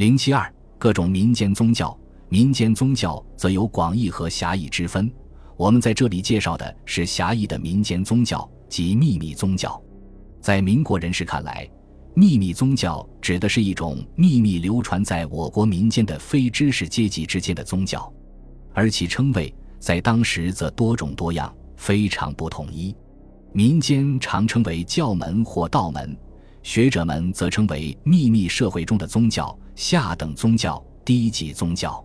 [0.00, 1.94] 零七二，各种民间宗教。
[2.30, 5.12] 民间宗教则有广义和狭义之分。
[5.58, 9.78] 我们在这里介绍的是狭义的民间宗教，即秘密宗教。
[10.40, 11.68] 在民国人士看来，
[12.14, 18.10] 秘密宗教指的是一种秘密流传在我国民间的非知识阶级之间的宗教，
[18.72, 22.96] 而其称谓在当时则多种多样，非常不统一。
[23.52, 26.16] 民间常称为教门或道门。
[26.62, 32.04] 学者们则称为秘密社会中的宗教、下等宗教、低级宗教。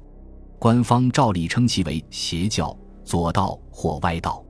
[0.58, 2.74] 官方照例称其为邪教、
[3.04, 4.42] 左道或歪道。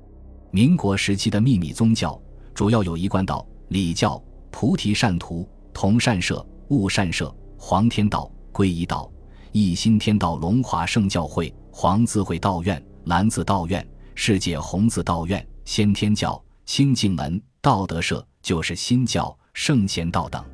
[0.51, 2.21] 民国时期的秘密宗教
[2.53, 9.11] 主要有一贯道、礼教、菩提善徒、同善社、悟善社、黄天道、皈依道、
[9.51, 19.35] 一心天道、龙华圣教会、黄字会道院、蓝字道院、世界红字道院、先天教、清净门、道德社，就是新教。
[19.55, 20.45] 圣贤道等，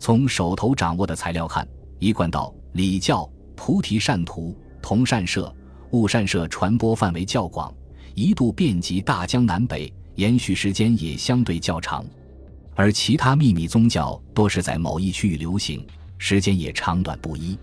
[0.00, 1.68] 从手头掌握的材料看，
[2.00, 5.54] 一贯道、礼教、菩提善图、同善社、
[5.90, 7.72] 悟善社传播范围较广，
[8.14, 12.04] 一度遍及大江南北，延续时间也相对较长。
[12.74, 17.56] 而其他秘密宗教多是在某一区域流行，时间也长短不一。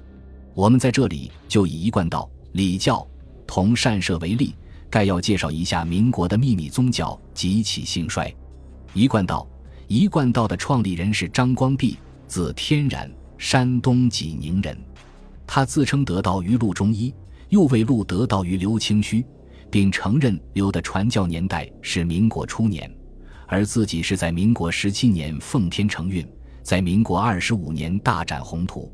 [0.54, 3.06] 我们在这里就以一贯道、礼教、
[3.48, 4.54] 同善社为例，
[4.88, 8.32] 概要介绍一下民国的秘密宗教及其兴衰。
[8.94, 9.48] 一贯道。
[9.90, 14.78] 一贯道的创立人是张光弼，字天然，山东济宁人。
[15.46, 17.14] 他自称得道于陆中医，
[17.50, 19.26] 又为陆得道于刘清虚，
[19.70, 22.92] 并承认刘的传教年代是民国初年，
[23.48, 26.28] 而自己是在民国十七年奉天承运，
[26.64, 28.92] 在民国二十五年大展宏图。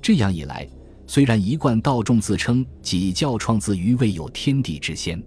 [0.00, 0.68] 这样一来，
[1.06, 5.20] 虽然一贯道众自称己教创自于未有天地之先，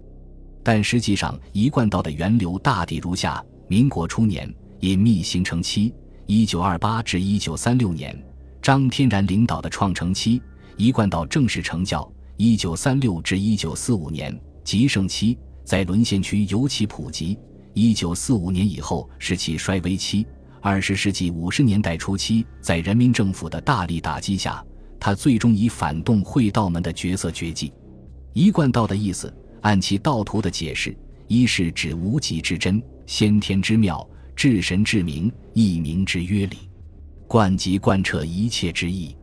[0.62, 4.52] 但实际上一贯道的源流大抵如下：民国初年。
[4.80, 5.94] 隐秘形成期，
[6.26, 8.20] 一九二八至一九三六年，
[8.62, 10.40] 张天然领导的创成期，
[10.76, 17.36] 一贯道正式成教，一九三六至一九四五年极盛期，在沦陷区尤其普及，
[17.74, 20.24] 一九四五年以后是其衰微期。
[20.60, 24.64] 二十世纪五十年代初期，在人民政府的大力打击下，
[25.00, 27.72] 他最终以反动会道门的角色绝迹。
[28.32, 34.08] 一贯道的意思，按其道图的解释，一是指无极之真，先天之妙。
[34.36, 36.56] 至神至明，一明之约理，
[37.32, 39.16] 贯及贯彻一切之意，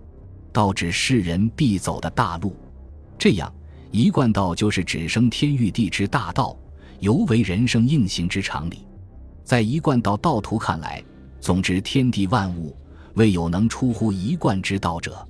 [0.51, 2.55] 道指世人必走的大路。
[3.19, 3.53] 这样，
[3.91, 6.57] 一贯道就是指生天育地之大道，
[7.01, 8.83] 尤为人生应行之常理。
[9.43, 11.03] 在一贯道道途看来，
[11.39, 12.75] 总之天地万物，
[13.13, 15.23] 未有能出乎一贯之道者。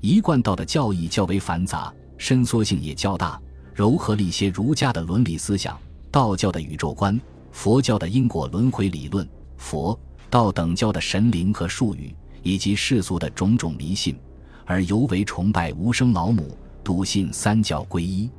[0.00, 3.36] 一贯道的教义较为繁杂，伸缩性也较大，
[3.74, 5.76] 糅合了一些儒家的伦理思想、
[6.08, 7.20] 道教的宇宙观。
[7.50, 9.98] 佛教的因果轮回理论，佛
[10.32, 12.10] 道等教的神灵和术语，
[12.42, 14.16] 以及世俗的种种迷信，
[14.64, 18.30] 而尤为崇拜无生老母，笃信三教归一。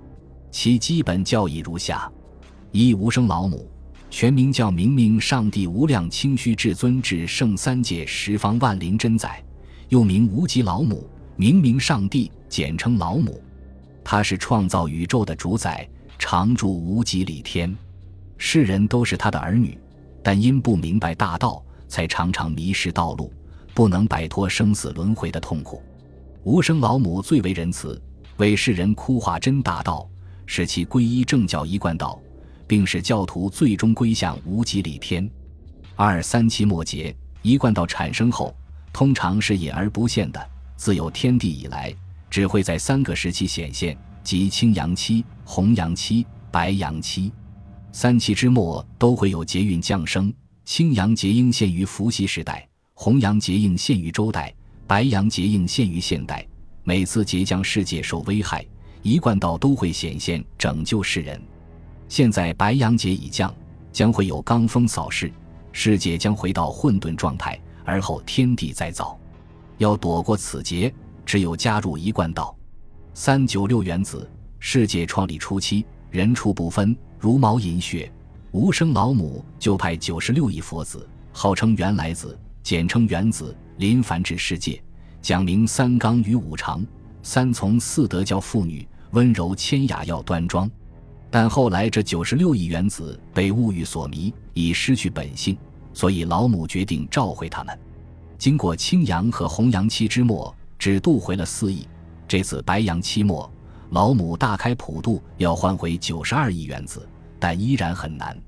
[0.49, 2.11] 其基本教义如下：
[2.71, 3.69] 一、无生老母，
[4.09, 9.43] 全名叫明明上帝无量清虚至尊至圣三界十方万灵真宰，
[9.89, 13.39] 又名无极老母，明明上帝，简称老母。
[14.03, 15.87] 他是创造宇宙的主宰，
[16.17, 17.77] 常住无极里天。
[18.39, 19.77] 世人都是他的儿女，
[20.23, 23.31] 但因不明白大道，才常常迷失道路，
[23.75, 25.79] 不能摆脱生死轮回的痛苦。
[26.43, 28.01] 无生老母最为仁慈，
[28.37, 30.09] 为世人哭化真大道，
[30.47, 32.19] 使其皈依正教一贯道，
[32.65, 35.29] 并使教徒最终归向无极里天。
[35.95, 38.55] 二三期末节一贯道产生后，
[38.91, 41.93] 通常是隐而不现的，自有天地以来，
[42.27, 47.31] 只会在三个时期显现，即青阳期、红阳期、白阳期。
[47.91, 50.33] 三期之末都会有劫运降生，
[50.65, 54.53] 青阳劫应现于伏羲时代，红阳劫应现于周代，
[54.87, 56.45] 白阳劫应现于现代。
[56.83, 58.65] 每次劫将世界受危害，
[59.01, 61.41] 一贯道都会显现拯救世人。
[62.07, 63.53] 现在白阳劫已降，
[63.91, 65.31] 将会有罡风扫世，
[65.73, 69.19] 世界将回到混沌状态，而后天地再造。
[69.79, 70.93] 要躲过此劫，
[71.25, 72.55] 只有加入一贯道。
[73.13, 76.95] 三九六原子，世界创立初期，人畜不分。
[77.19, 78.11] 茹毛饮血，
[78.53, 84.79] 无生老母就派九十六亿佛子，号称原来子，简称原子，临凡至世界，
[85.23, 86.85] 讲明三纲与五常，
[87.23, 90.69] 三从四德教妇女温柔谦雅要端庄。
[91.31, 95.57] 但后来这九十六亿原子被物欲所迷，已失去本性，
[95.91, 97.75] 所以老母决定召回他们。
[98.37, 101.87] 经过青阳和红阳期之末，只渡回了四亿。
[102.27, 103.51] 这次白阳期末，
[103.89, 107.09] 老母大开普渡，要换回九十二亿原子。
[107.43, 108.41] 但依然很难。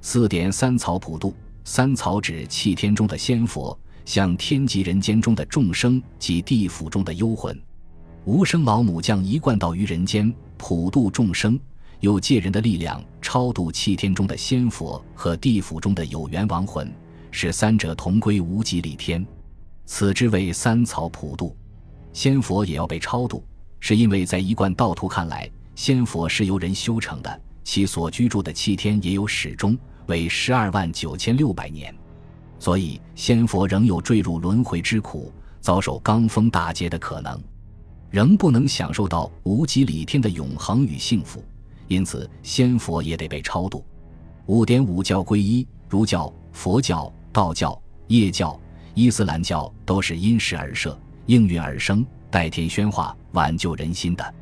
[0.00, 7.56] 四点三曹普渡，三曹指气天中的仙佛，向天极人间中的众生及地府中的幽魂。
[8.24, 11.56] 无生老母将一贯道于人间，普度众生，
[12.00, 16.92] 又借人的力量超度气天中的仙佛和地府中的有缘亡魂，
[17.30, 19.24] 使三者同归无极里天。
[19.86, 21.56] 此之谓三草普渡。
[22.12, 23.44] 仙佛也要被超度，
[23.78, 31.94] 是因为在一贯道徒看来，仙佛是由人修成的，其所居住的七天也有始终，为十二万九千六百年，
[32.58, 37.40] 所以仙佛仍有坠入轮回之苦，遭受罡风大劫的可能。
[38.10, 41.42] 仍不能享受到无极里天的永恒与幸福，
[41.88, 43.82] 因此仙佛也得被超度。
[44.46, 48.60] 五点五教归一，儒教、佛教、道教、叶教、
[48.92, 54.34] 伊斯兰教都是因时而设、应运而生、代天宣化、挽救人心的。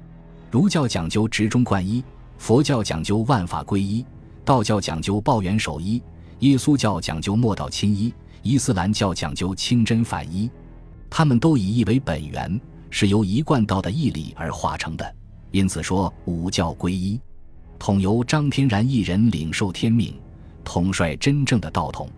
[0.50, 2.02] 儒教讲究直中贯一，
[2.40, 4.02] 佛教讲究万法归一，
[4.46, 6.02] 道教讲究报元守一，
[6.38, 8.10] 耶稣教讲究莫道亲一，
[8.42, 10.50] 伊斯兰教讲究清真反一。
[11.10, 12.58] 他们都以一为本源。
[12.88, 15.14] 是由一贯道的义理而化成的，
[15.52, 17.20] 因此说五教归一，
[17.78, 20.18] 统由张天然一人领受天命，
[20.64, 22.08] 统帅真正的道统。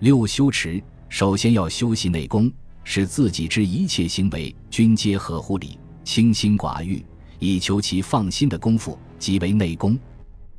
[0.00, 2.52] 六修持，首先要修习内功，
[2.84, 7.04] 使自己之一切行为均皆合乎理，清心寡欲，
[7.38, 9.98] 以求其放心的功夫，即为内功。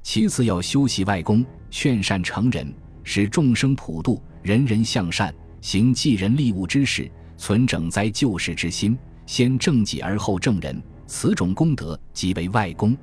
[0.02, 2.74] 其次要修习外功，劝善成人，
[3.04, 8.98] 使众生普度，人人向善，行济人利物之事，存整灾救世之心。
[9.26, 12.96] 先正己而后正人，此种功德即为外功。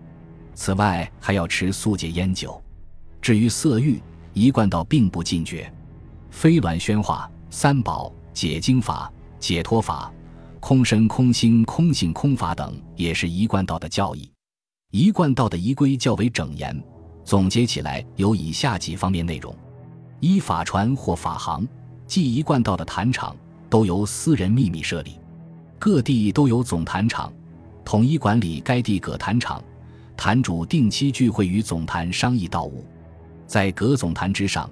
[0.54, 2.62] 此外，还要持素戒烟酒。
[3.20, 4.00] 至于色欲，
[4.32, 5.72] 一贯道并不禁绝。
[6.30, 10.12] 飞鸾宣化、三宝、解经法、解脱法、
[10.60, 14.31] 空身、空心、空性、空法等，也是一贯道的教义。
[14.92, 16.78] 一贯道的仪规较为整严，
[17.24, 19.56] 总结起来有以下几方面内容：
[20.20, 21.66] 一法传或法行，
[22.06, 23.34] 即一贯道的坛场，
[23.70, 25.18] 都由私人秘密设立。
[25.78, 27.32] 各地都有总坛场，
[27.86, 29.64] 统一管理该地各坛场，
[30.14, 32.84] 坛主定期聚会于总坛商议道务。
[33.46, 34.68] 在各总坛之上，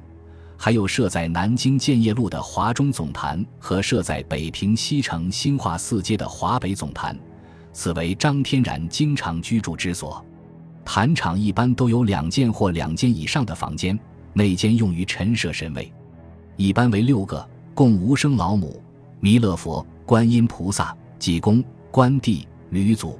[0.54, 7.18] 还有设在南京建业路的华中总坛和设在北平西城新华四街的华北总坛，
[7.72, 10.24] 此为张天然经常居住之所。
[10.84, 13.98] 坛场一般都有两间或两间以上的房间，
[14.32, 15.92] 内间用于陈设神位，
[16.56, 18.82] 一般为六个，供无生老母、
[19.20, 20.96] 弥勒佛、观音菩萨。
[21.18, 23.18] 济公、关帝、吕祖，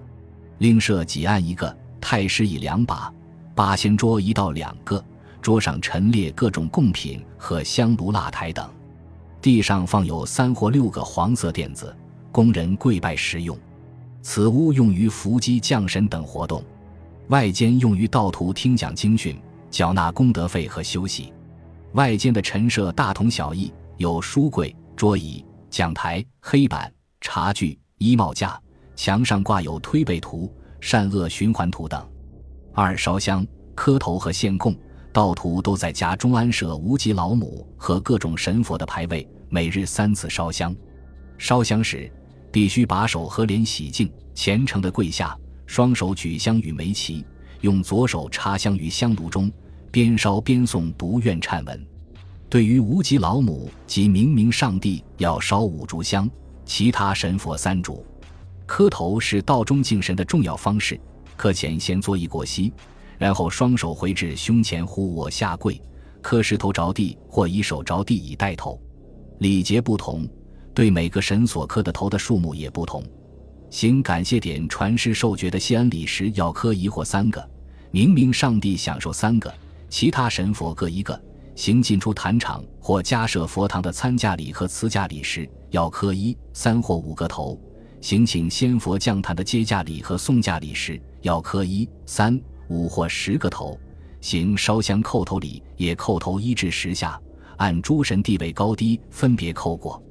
[0.56, 3.12] 另设几案一个，太师椅两把，
[3.54, 5.04] 八仙桌一到两个，
[5.42, 8.66] 桌上陈列各种贡品和香炉蜡台等，
[9.42, 11.94] 地上放有三或六个黄色垫子，
[12.32, 13.54] 供人跪拜食用。
[14.22, 16.62] 此屋用于伏击降神等活动，
[17.28, 19.40] 外间用于道徒听讲经训、
[19.70, 21.32] 缴纳功德费和休息。
[21.92, 27.78] 外间的陈设大同小异，有书柜、桌椅、讲台、黑板、茶具。
[28.02, 28.58] 衣帽架，
[28.96, 30.50] 墙上挂有推背图、
[30.80, 32.02] 善恶循环图等。
[32.72, 34.74] 二烧香、磕头和献供，
[35.12, 40.74] 道徒都在家中安设无极老母和各种神佛的牌位，每日三次烧香。
[41.36, 42.10] 烧香时
[42.52, 45.36] 必须把手和脸洗净，虔诚的跪下，
[45.66, 47.24] 双手举香与眉齐，
[47.60, 49.50] 用左手插香于香炉中，
[49.90, 51.86] 边烧边诵读愿忏文。
[52.48, 56.28] 对于无极老母及明明上帝，要烧五炷香。
[56.64, 58.00] 其他神佛三炷，
[58.64, 61.00] 磕头是道中敬神的重要方式。
[61.36, 62.72] 磕前先作一过膝，
[63.18, 65.80] 然后双手回至胸前，呼我下跪，
[66.20, 68.80] 磕石头着地或以手着地以带头。
[69.38, 70.28] 礼节不同，
[70.74, 73.02] 对每个神所磕的头的数目也不同。
[73.70, 77.40] 行感谢典传世受爵的谢恩礼时，要磕一或三个；
[77.90, 79.52] 明明上帝享受三个，
[79.88, 81.20] 其他神佛各一个。
[81.56, 87.58] 行进出坛场或加设佛堂的参驾礼和辞驾礼时，要磕一、三或五个头；
[88.00, 93.78] 行请仙佛降坛的接驾礼和送驾礼时，要磕一、三、五或十个头；
[94.20, 97.20] 行烧香叩头礼也叩头一至十下，
[97.58, 100.02] 按诸神地位高低分别叩过。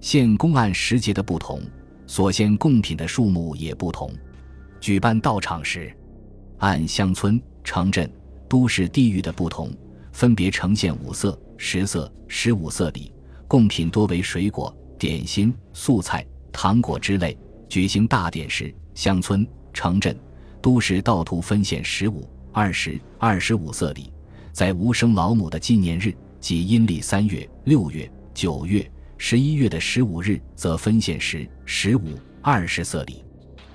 [0.00, 1.60] 献供按时节的不同，
[2.06, 4.10] 所献贡品的数目也不同。
[4.80, 5.94] 举办道场时，
[6.58, 8.10] 按乡村、城镇、
[8.48, 9.70] 都市地域的不同。
[10.12, 13.12] 分别呈现五色、十色、十五色礼，
[13.46, 17.38] 贡品多为水果、点心、素菜、糖果之类。
[17.68, 20.18] 举行大典时，乡村、城镇、
[20.60, 24.12] 都市道徒分献十五、二十、二十五色礼；
[24.52, 28.90] 在无生老母的纪念日，即阴历三月、六月、九月、
[29.22, 33.22] 十一月的十五日，则分献时、十五、二十色礼。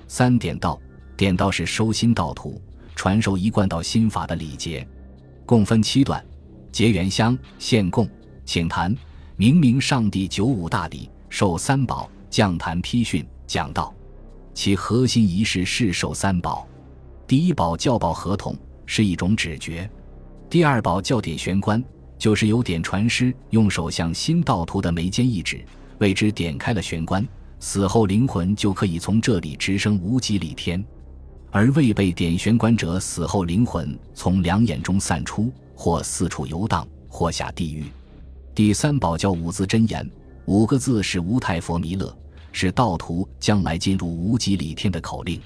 [0.08, 0.76] 三点道，
[1.16, 2.60] 点道是收心道徒
[2.96, 4.84] 传授一贯道心法的礼节。
[5.46, 6.22] 共分七段：
[6.72, 8.10] 结缘香、献供、
[8.44, 8.92] 请坛、
[9.36, 13.94] 明明上帝九五大礼，受三宝，降坛批训，讲道。
[14.52, 16.66] 其核心仪式是受三宝。
[17.24, 18.52] 第一宝教宝合同
[18.84, 19.88] 是一种指诀，
[20.50, 21.82] 第二宝教典玄关，
[22.18, 25.64] 就是由点传师用手向新道徒的眉间一指，
[25.98, 27.26] 为之点开了玄关，
[27.60, 30.84] 死后灵魂就可以从这里直升无极里天。
[31.50, 37.84] 而未被点玄关者，死后灵魂从两眼中散出，或四处游荡，或下地狱。
[38.54, 40.10] 第三宝教五字真言，
[40.46, 42.14] 五个字是无太佛弥勒，
[42.52, 45.40] 是道徒将来进入无极里天的口令。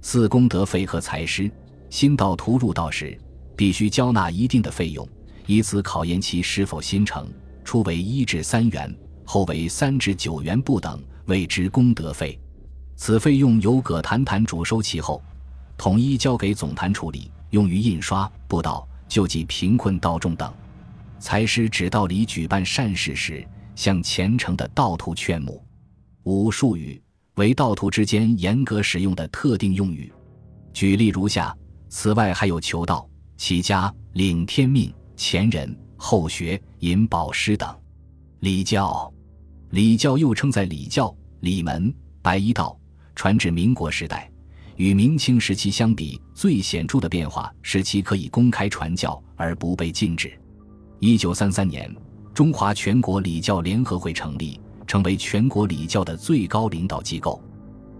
[0.00, 1.50] 四功德费和财师，
[1.90, 3.18] 新道徒入道时
[3.56, 5.06] 必须交纳一定的费用，
[5.52, 7.30] 以此考验其是否心诚。
[7.62, 8.92] 初为一至三元，
[9.24, 12.40] 后为三至九元不等，谓之功德费。
[12.96, 15.22] 此费用由葛坛坛主收齐后，
[15.76, 20.52] 统一交给总坛处理，用于印刷、布道、救济贫困道众等。
[21.20, 25.62] 财师指道里举办善事时，向虔诚的道徒劝募。
[26.24, 27.00] 五术语
[27.34, 30.10] 为道徒之间严格使用的特定用语，
[30.72, 31.54] 举例如下。
[31.88, 33.06] 此外还有求道、
[33.36, 34.90] 起家、领天命、
[35.22, 37.72] 前人、后学、引宝师等。
[38.40, 39.08] 礼教，
[39.70, 42.76] 礼教又称在礼教、礼门、白衣道，
[43.14, 44.28] 传至民国时代。
[44.74, 50.36] 与明清时期相比，最显著的变化是其可以公开传教而不被禁止。
[50.98, 51.94] 一九三三年，
[52.34, 57.40] 中华全国礼教联合会成立，成为全国礼教的最高领导机构，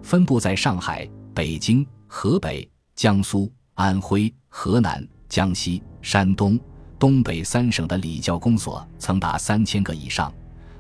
[0.03, 6.59] 分布在上海、北京、河北、江苏、安徽、河南、江西、山东、
[7.03, 10.33] 东北三省的礼教公所曾达三千个以上，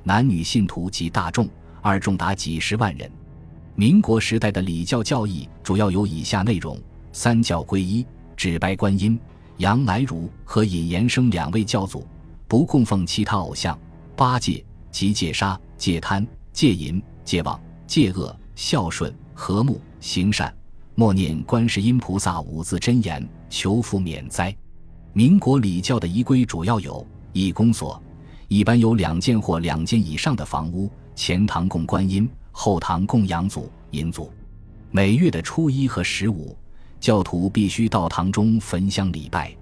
[0.04, 1.48] 男女信徒及大众
[1.80, 3.10] 二众达几十万人。
[3.74, 9.18] 民国时代的礼教教义主要有以下内容：三教归一，只白观音。
[9.56, 12.06] 杨来如和尹延生两位教祖
[12.46, 13.76] 不供奉其他偶像，
[14.14, 20.54] 八戒即戒杀、戒贪、戒淫、戒妄、戒恶、孝顺、和睦、行善，
[20.94, 24.56] 默念观世音菩萨五字真言，求福免灾。
[25.14, 28.02] 民国礼教的仪规主要有：一公所，
[28.48, 34.32] 一般有两间或两间以上的房屋，前堂供观音，后堂供养祖、阴祖。
[34.90, 36.56] 每月的初一和十五。
[36.98, 39.52] 教徒必须到堂中焚香礼拜。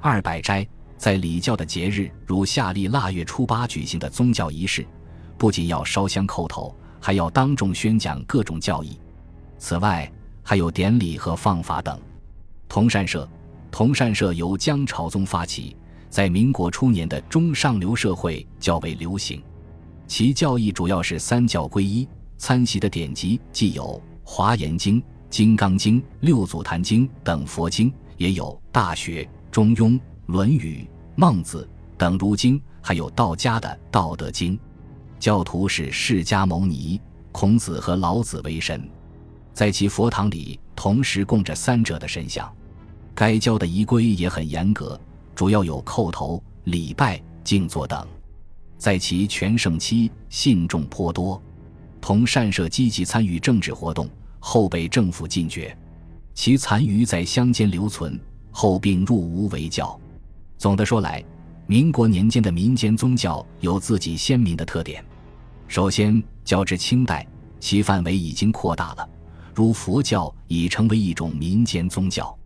[0.00, 0.66] 二百斋
[0.98, 4.86] 在礼教的节日，如夏历腊月初八举行的宗教仪式，
[5.38, 9.00] 不仅要烧香叩头，还要当众宣讲各种教义。
[9.58, 11.98] 此外，还有典礼和放法等。
[12.68, 13.26] 同善社，
[13.74, 15.76] 同善社由江朝宗发起，
[16.08, 19.42] 在民国初年的中上流社会较为流行。
[20.06, 23.82] 其教义主要是三教归一，参习的典籍既有
[24.22, 25.02] 《华严经》。
[25.28, 29.88] 《金刚经》《六祖坛经》等佛经也有，《大学》《中庸》
[30.26, 30.82] 《论语》
[31.16, 34.56] 《孟子》等儒经，还有道家的《道德经》。
[35.18, 37.00] 教徒是释迦牟尼、
[37.32, 38.88] 孔子和老子为神，
[39.52, 42.48] 在其佛堂里同时供着三者的神像。
[43.14, 45.00] 该教的仪规也很严格，
[45.34, 48.06] 主要有叩头、礼拜、静坐等。
[48.76, 51.40] 在其全盛期，信众颇多，
[52.00, 54.08] 同善社积极参与政治活动。
[54.46, 55.74] 后被政府禁绝，
[56.34, 59.98] 其残余在乡间留存，后并入吴为教。
[60.58, 61.24] 总的说来，
[61.66, 65.02] 民国年间的民间宗教有自己鲜明的特点。
[65.66, 67.26] 首先，较之清代，
[67.58, 69.08] 其范围已经扩大了，
[69.54, 72.36] 如佛教已成为一种民间宗教。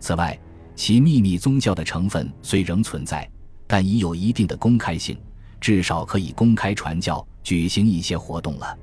[0.00, 0.38] 此外，
[0.74, 3.28] 其秘密宗教的成分虽仍存在，
[3.66, 5.18] 但已有一定的公开性，
[5.60, 8.78] 至少可以公开传教、举行一些活动了。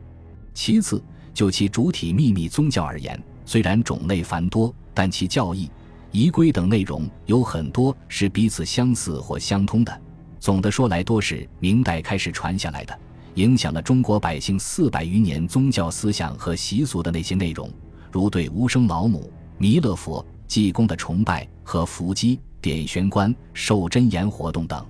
[0.53, 1.01] 其次，
[1.33, 5.69] 就其主体秘密宗教而言，虽然种类繁多，但其教义、
[6.11, 10.01] 仪规等内容有很多是彼此相似或相通的。
[10.39, 12.97] 总的说来，多是明代开始传下来的，
[13.35, 17.69] 影响了中国百姓四百余年宗教思想和习俗的那些内容，
[18.11, 24.85] 如对无生老母、弥勒佛、济公的崇拜和伏击、点玄关、受真言活动等。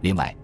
[0.00, 0.34] 另外，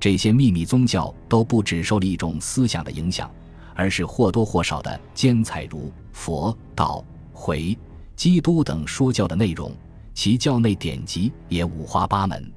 [0.00, 3.30] 这些秘密宗教都不只受了一种思想的影响。
[3.78, 7.78] 而是或多或少的兼采如佛道回
[8.16, 9.70] 基督等说教的内容，
[10.12, 12.52] 其教内典籍也五花八门，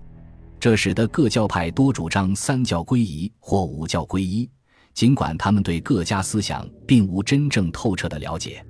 [0.60, 4.50] 这使得各教派多主张三教归一或五教归一，
[4.96, 8.66] 尽管他们对各家思想并无真正透彻的了解。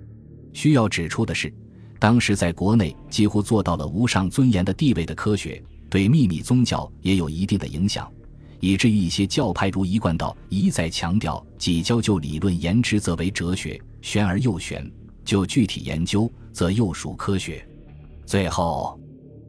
[0.51, 1.53] 需要指出的是，
[2.01, 8.11] 当时在国内几乎做到了无上尊严的地位的科学，对秘密宗教也有一定的影响。
[8.59, 14.83] 以至于一些教派如一贯道一再强调，几教就理论言之则为哲学，玄而又玄；
[15.23, 17.63] 就具体研究则又属科学。
[18.25, 18.99] 最后，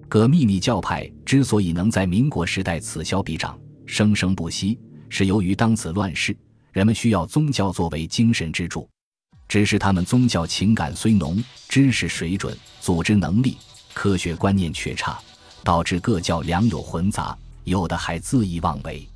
[0.07, 4.79] 各秘密教派之所以能在民国时代此消彼长、生生不息，
[5.09, 6.37] 是由于当此乱世，
[6.73, 8.87] 人们需要宗教作为精神支柱。
[9.53, 13.59] 只是他们宗教情感虽浓，知识水准、组织能力、
[13.93, 15.21] 科学观念却差，
[15.63, 19.07] 导致各教良莠混杂，有的还恣意妄为。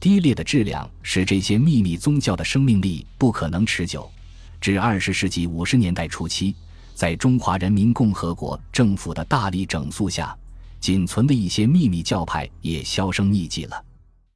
[0.00, 4.10] 低劣的质量使这些秘密宗教的生命力不可能持久。
[4.58, 6.54] 至二十世纪五十年代初期，
[6.94, 10.34] 在中华人民共和国政府的大力整肃下，
[10.80, 13.84] 仅存的一些秘密教派也销声匿迹了。